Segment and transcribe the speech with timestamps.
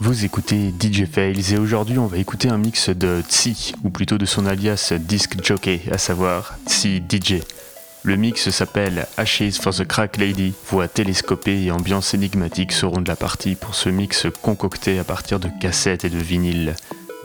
[0.00, 4.18] Vous écoutez DJ Fails et aujourd'hui on va écouter un mix de Tsi, ou plutôt
[4.18, 7.40] de son alias Disc Jockey, à savoir Tsi DJ.
[8.02, 10.54] Le mix s'appelle Ashes for the Crack Lady.
[10.68, 15.38] Voix télescopée et ambiance énigmatique seront de la partie pour ce mix concocté à partir
[15.38, 16.74] de cassettes et de vinyles.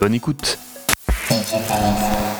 [0.02, 0.60] Bonne écoute
[1.30, 2.36] DJ Feld.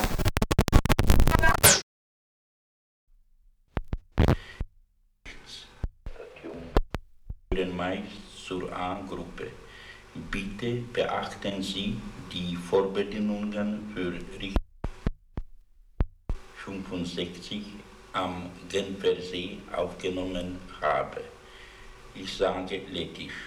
[7.56, 8.04] führen meist
[8.46, 9.50] zur A-Gruppe.
[10.30, 11.96] Bitte beachten Sie
[12.32, 14.56] die Vorbedingungen für Richt
[16.64, 17.62] 65
[18.16, 21.20] am Genfersee aufgenommen habe.
[22.14, 23.40] Ich sage lettisch,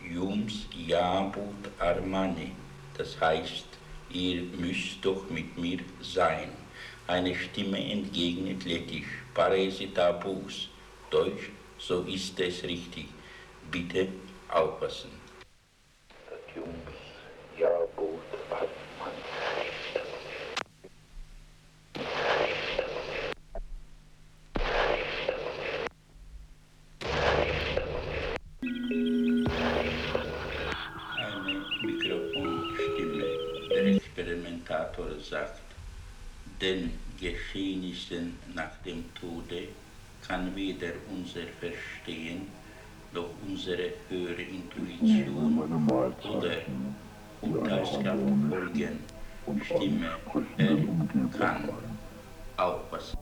[0.00, 2.52] Jums Jabut Armani,
[2.96, 3.66] das heißt,
[4.10, 6.50] ihr müsst doch mit mir sein.
[7.06, 10.68] Eine Stimme entgegnet lettisch, Paresi Tabus,
[11.10, 13.06] Deutsch, so ist es richtig.
[13.70, 14.08] Bitte
[14.48, 15.10] aufpassen.
[40.28, 42.46] Kann weder unser Verstehen
[43.14, 46.56] noch unsere höhere Intuition oder
[47.40, 48.20] Urteilskraft
[48.50, 48.98] folgen.
[49.64, 50.10] Stimme,
[50.58, 51.68] er kann
[52.58, 53.18] aufpassen.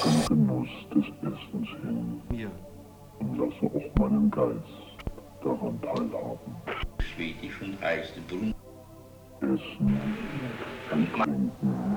[0.00, 2.50] zum Genuss des Essens hin
[3.18, 4.62] und lasse auch meinen Geist
[5.42, 6.56] daran teilhaben.
[7.00, 8.54] Schwedisch und heißt Brun.
[9.40, 10.00] Essen
[10.92, 11.96] und Trinken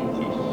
[0.00, 0.49] 1980s.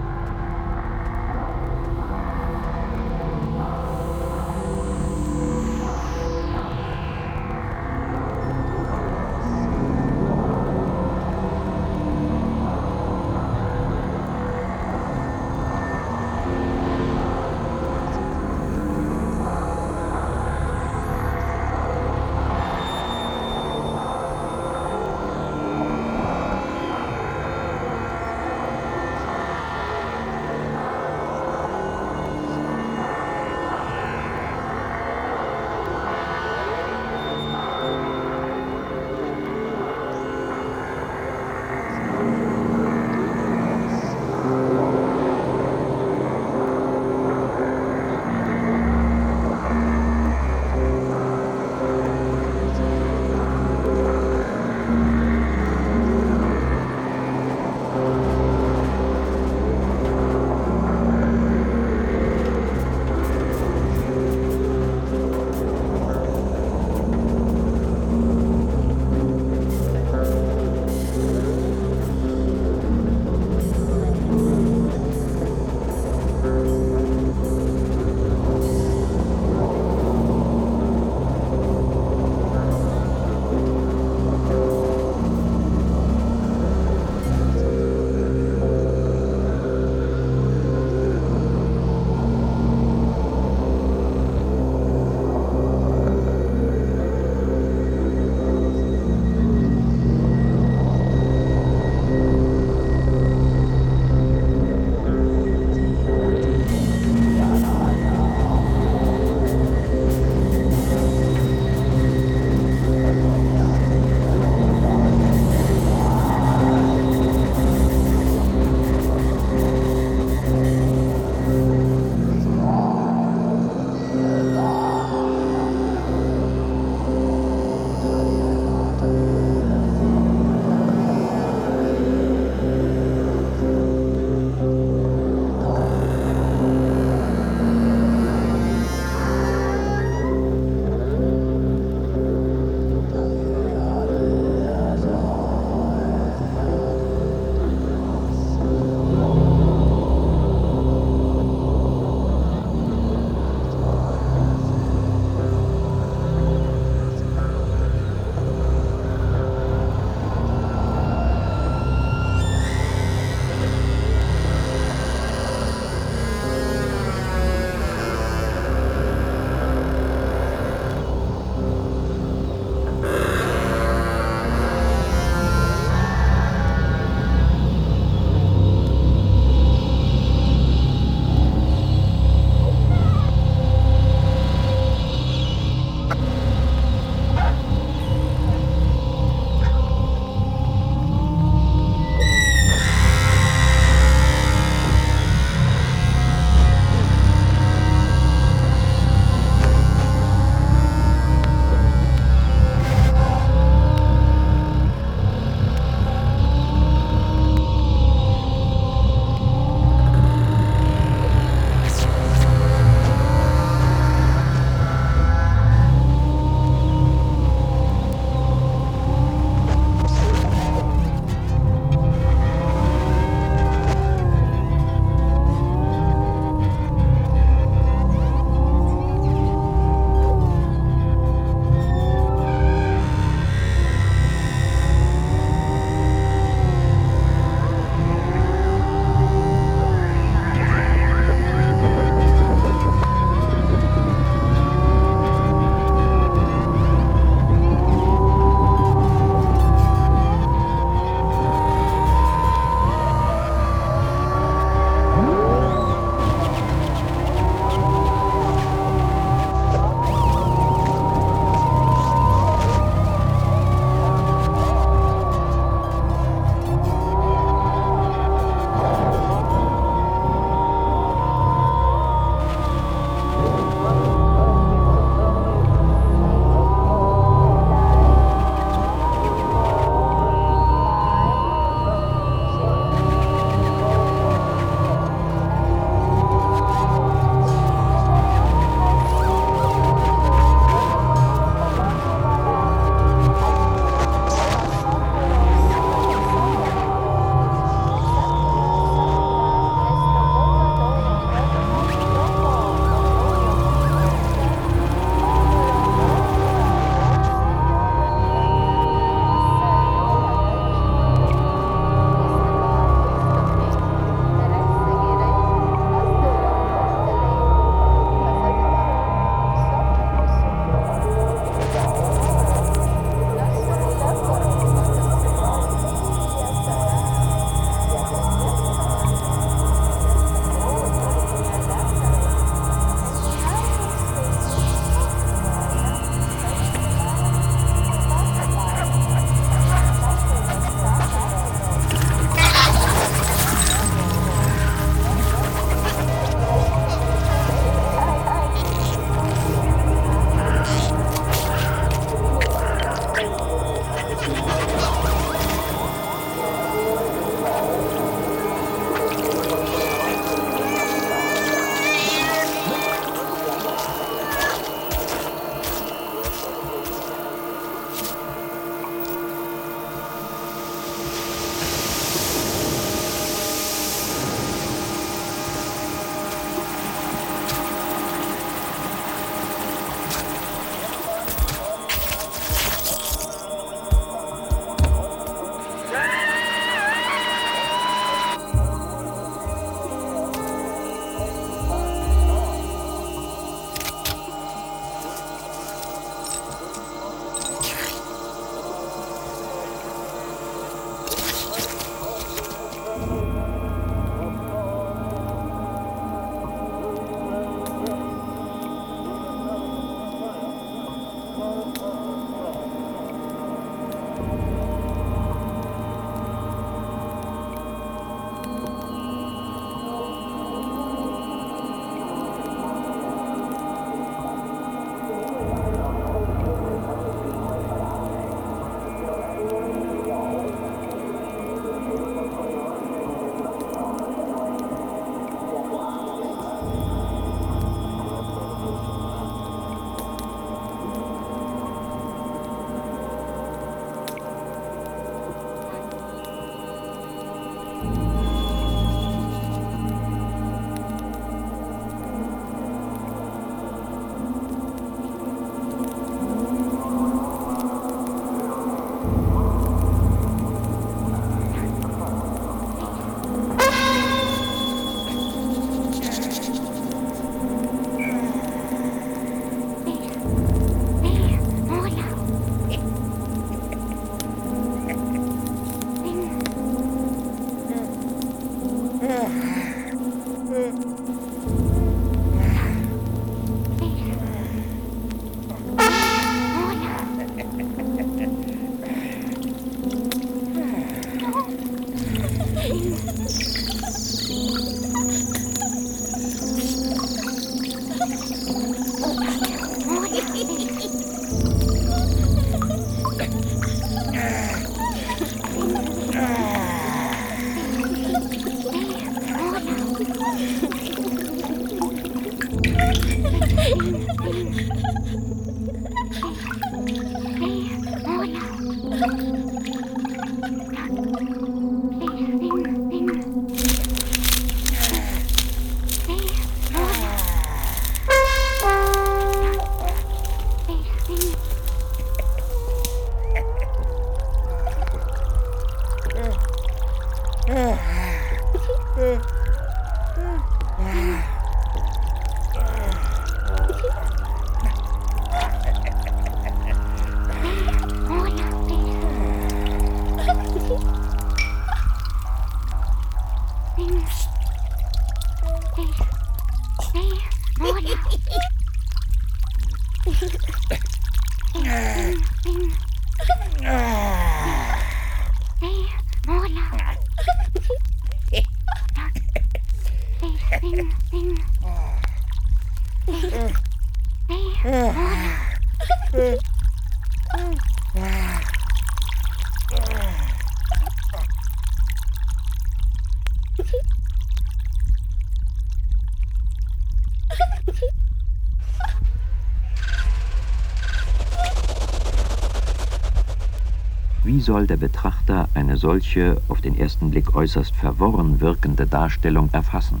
[594.40, 600.00] Wie soll der Betrachter eine solche auf den ersten Blick äußerst verworren wirkende Darstellung erfassen?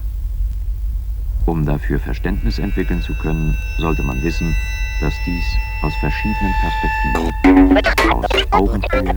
[1.44, 4.56] Um dafür Verständnis entwickeln zu können, sollte man wissen,
[5.02, 5.44] dass dies
[5.82, 9.14] aus verschiedenen Perspektiven, aus Augenhöhe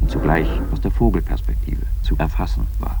[0.00, 3.00] und zugleich aus der Vogelperspektive zu erfassen war.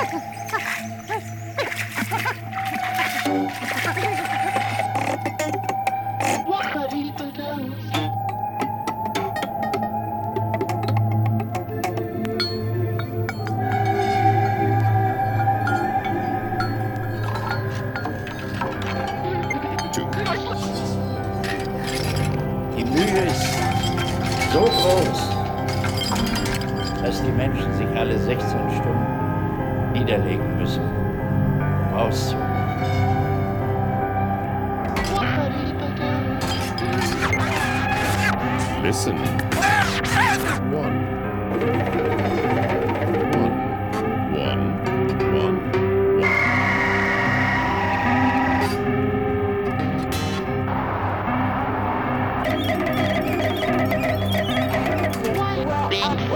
[0.00, 0.39] 哈哈。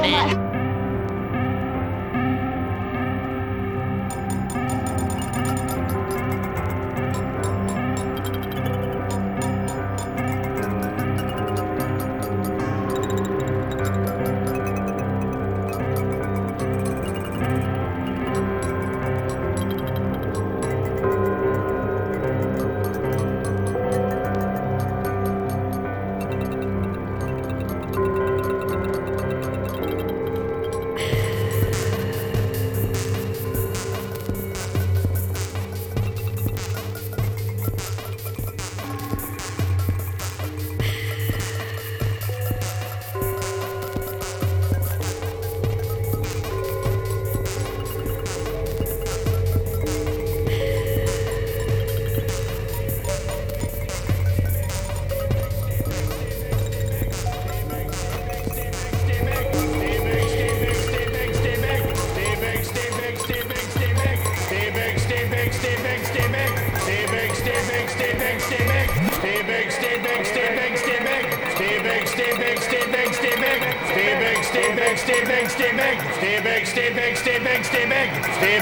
[0.05, 0.54] it.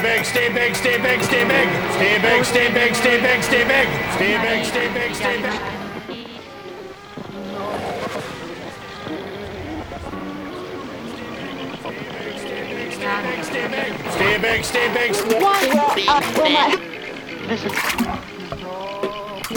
[0.03, 3.63] Stay big, stay big, stay big, stay big, stay big, stay big, stay big, stay
[3.63, 5.53] big, stay big, stay big, stay big.
[14.11, 15.59] Stay big, stay big, stay Why
[16.07, 16.67] uh, will my
[17.47, 17.71] Listen.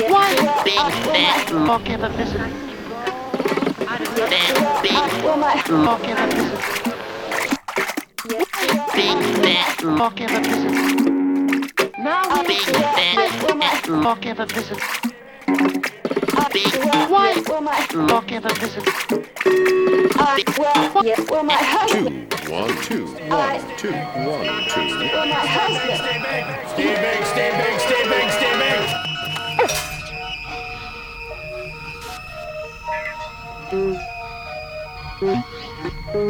[0.08, 0.52] Why uh,
[1.06, 2.40] will my okay, but listen.
[4.96, 5.54] uh, will my
[5.94, 6.45] Okay, but listen.
[9.96, 10.72] Fucking ever visit?
[11.98, 12.66] Now we big
[18.08, 18.84] Fucking the business.
[20.36, 20.90] Big one.
[20.92, 22.30] Fucking my husband.
[22.30, 23.92] Two, one, two, one, two,
[24.26, 24.88] one, two.
[25.96, 28.54] Stay big, stay big, stay big, stay big, stay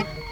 [0.07, 0.26] big.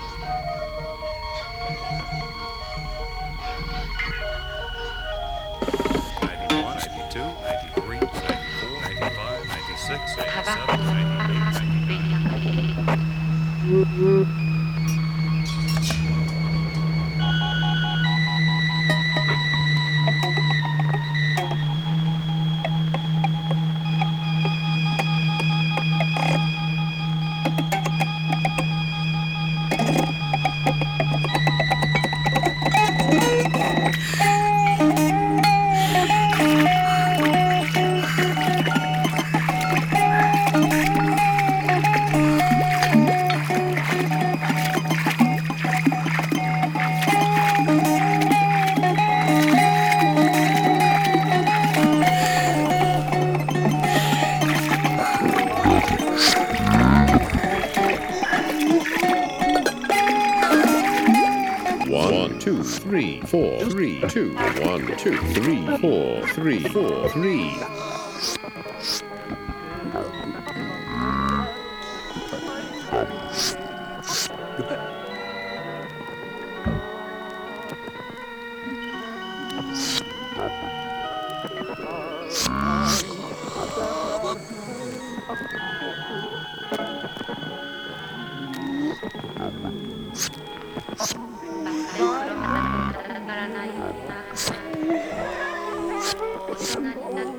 [65.05, 67.61] Two, three, four, three, four, three.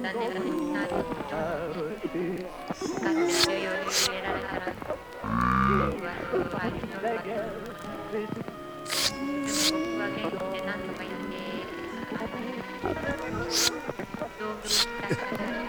[0.06, 1.04] だねだになと
[1.66, 8.30] 使ってるようにえられたら不安と不になるわでも
[9.72, 11.34] 僕は元気で何とか言って
[14.38, 15.66] 道具使ったから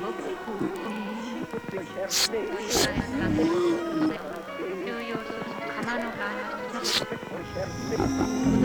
[0.00, 0.58] 僕を
[1.48, 1.78] 使って
[4.84, 5.44] 重要する
[5.76, 6.20] 釜の感
[6.82, 7.06] 子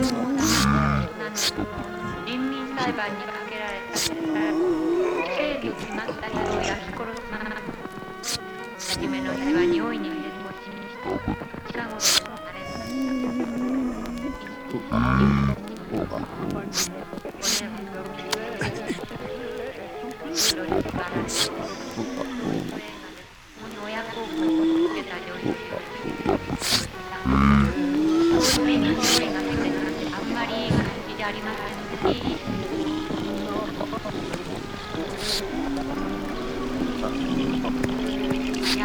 [0.02, 0.58] 供なの
[1.22, 1.38] に
[2.26, 3.41] 人民裁判に
[27.24, 27.30] Yeah,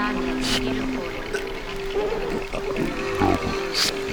[0.04, 0.78] I'm going to get
[4.04, 4.07] a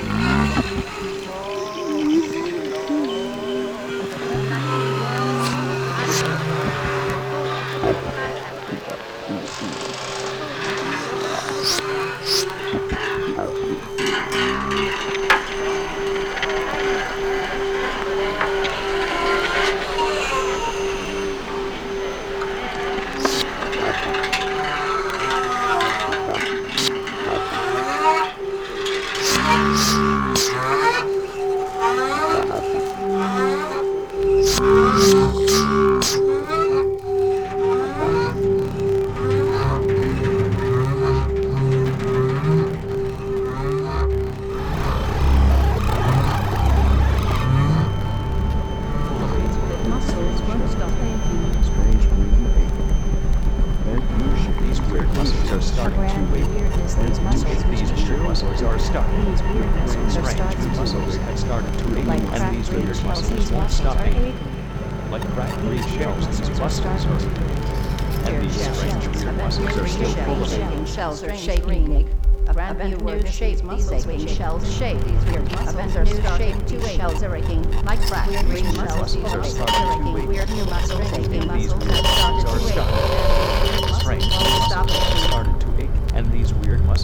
[71.15, 72.09] Shells are shaking.
[72.49, 76.91] A brand new word shape, these aching shells shape, these weird muscles are shape, these
[76.91, 82.43] shells are aching, like crack, green shells, are aching, weird new muscles, aching muscles have
[82.43, 82.79] started
[83.87, 84.25] to Strange.
[84.25, 84.89] Stop.
[84.91, 85.54] It.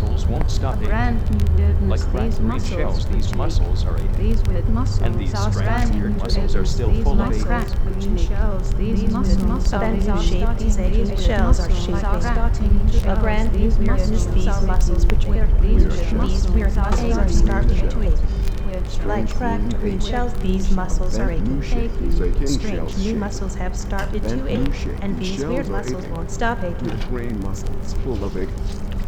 [0.01, 0.89] Muscles won't stop aching.
[0.89, 2.03] Brand new weirdness.
[2.05, 4.13] Like cracked these green muscles shells, these muscles are aching.
[4.13, 7.19] These weird muscles And these are strange starting weird muscles are still these full of
[7.19, 7.43] like ache.
[7.45, 7.75] cracked
[8.19, 8.75] shells.
[8.75, 12.05] These muscles are Brand new starting shape, these to aching these shells are muscles shaped.
[12.05, 15.61] are starting A brand new muscles weirdness, these are muscles which weird.
[15.61, 18.19] weird- These these weird muscles are starting to ache.
[19.05, 21.63] Like cracked green shells, these muscles are aching.
[22.47, 26.97] Strange new muscles have started to ache, and these weird muscles won't stop aching.
[27.11, 28.49] Brain muscles full of ache.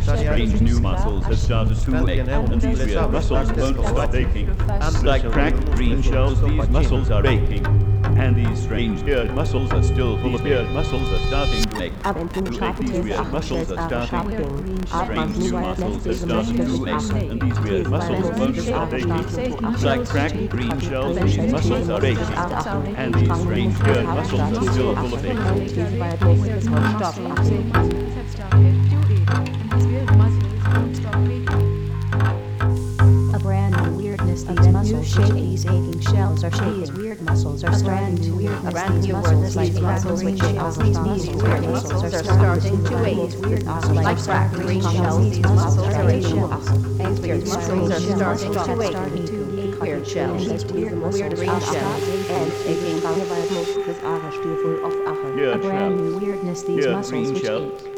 [0.00, 4.48] Strange new muscles have started to ache, and these weird muscles won't stop aching.
[5.02, 7.81] Like cracked green shells, these muscles are aching.
[8.16, 11.92] And these strange weird muscles are still full of weird muscles are starting to make.
[12.78, 14.30] These weird muscles are starting.
[14.30, 19.56] To strange new muscles have started to ache, and these weird muscles stop aching.
[19.82, 22.34] Like cracked green shells, these muscles are aching.
[22.96, 25.38] And these strange weird muscles are still full of ache.
[34.92, 36.80] Weirdness, these muscles which these aching shells are shaking.
[36.80, 39.80] These weird muscles are starting to weirdness, A brand these new muscles weirdness, like these
[39.80, 40.78] muscles green which shells.
[40.78, 43.18] These These weird weird muscles muscles are are starting starting to to ache.
[43.18, 43.36] ache.
[43.38, 45.30] Weird muscles Like like cracked cracked green green shells, shells.
[45.30, 46.38] these These muscles muscles are are aching.
[46.42, 46.98] aching.
[46.98, 48.82] These weird These muscles are starting to are ache.
[48.82, 49.40] starting.
[49.80, 50.46] Weird shells.
[50.46, 52.08] These weird Weird green muscles are shells.
[52.64, 53.04] aching.
[55.52, 56.20] A Weird brand new shells.
[56.20, 57.82] weirdness, these muscles green which shells.
[57.84, 57.91] ache.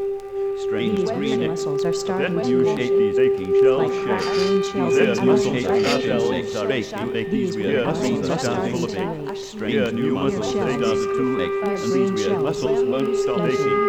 [0.75, 2.79] Strange These green weird muscles are starting Then to you ache.
[2.79, 4.05] shape these aching shells Like shape.
[4.07, 7.31] cracked green shells, Weird these muscles muscles are are starting to ache.
[7.31, 9.31] These These weird weird muscles muscles are are starting starting full of to ache.
[9.31, 9.37] ache.
[9.37, 10.81] Strange new Weird muscles shells.
[10.83, 11.57] have to ache.
[11.63, 12.43] And these weird shells.
[12.43, 13.83] muscles won't stop aching.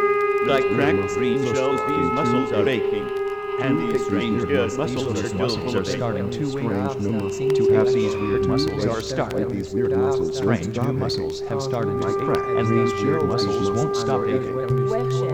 [0.46, 3.10] Like cracked green shells, these muscles are aching.
[3.58, 7.00] And these strange weird muscles are These still muscles full are of starting to Strange
[7.00, 7.50] new.
[7.56, 9.48] To have these weird muscles are starting.
[9.48, 13.96] These weird muscles Strange new muscles have started to ache, and these weird muscles won't
[13.96, 14.56] stop aching.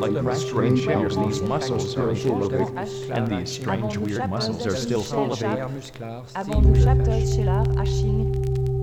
[0.02, 2.42] Like cracked green shells, these muscles are aching,
[3.12, 5.60] and these strange weird muscles are still full of ache.
[6.36, 8.34] Avant nous chapters shelar aching.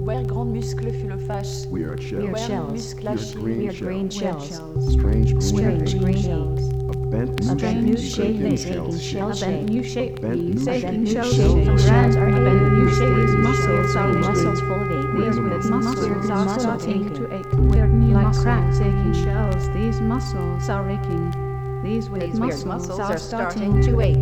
[0.06, 1.66] Wer grand muscle fut le fâche.
[1.66, 2.22] Weird shells.
[2.22, 2.94] Weird Wer shells.
[2.94, 3.40] muscle Weird aching.
[3.40, 4.48] green Weird green shells.
[4.48, 4.92] shells.
[4.92, 5.94] Strange green Strange shells.
[6.04, 6.60] green shells.
[6.88, 8.36] A bent A new brand new shape.
[8.36, 9.62] shape These is aching aching shells shell shape.
[9.68, 10.20] new shape.
[10.20, 10.84] Bent new These shape.
[10.84, 11.34] aching New shells.
[11.34, 11.64] shape.
[11.66, 12.44] These Brands are are aching.
[12.44, 13.38] bent new These shape.
[13.38, 14.44] muscles are These aching.
[14.44, 15.12] muscles full of ache.
[15.12, 17.14] Weird Weird muscles muscles are are starting aching.
[17.14, 17.46] to ache.
[17.58, 19.67] Weird new Like muscles cracked aching shells.
[20.08, 21.36] These muscles are aching.
[21.82, 24.16] These weird These weird muscles muscles are are starting starting to ache.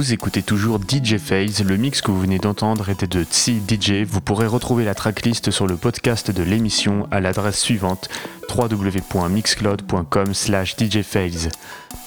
[0.08, 4.06] Vous écoutez toujours DJ Phase, le mix que vous venez d'entendre était de Tsi DJ.
[4.08, 8.08] Vous pourrez retrouver la tracklist sur le podcast de l'émission à l'adresse suivante
[8.48, 11.50] www.mixcloud.com slash djphase.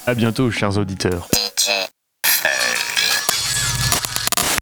[0.07, 1.29] A bientôt chers auditeurs.